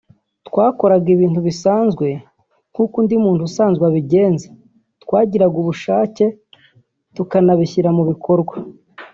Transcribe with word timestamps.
”twakoraga 0.47 1.07
ibintu 1.15 1.39
bisanzwe 1.47 2.07
nk’uko 2.71 2.95
undi 3.01 3.15
muntu 3.23 3.41
usanzwe 3.49 3.83
abigenza 3.89 4.47
twagiraga 5.03 5.55
ubushake 5.63 6.25
tukanabishyira 7.15 7.89
mu 7.99 8.03
bikorwa 8.11 8.55